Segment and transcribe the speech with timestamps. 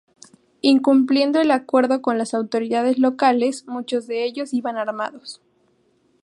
[0.63, 5.43] Incumpliendo el acuerdo con las autoridades locales, muchos de ellos iban armados.